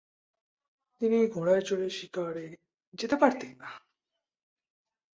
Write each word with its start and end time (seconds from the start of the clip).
তিনি 1.01 1.17
ঘোড়ায় 1.27 1.61
চড়ে 1.61 1.87
শিকারে 1.89 2.45
যেতে 2.93 3.15
পারতেন 3.15 3.51
না। 3.57 3.69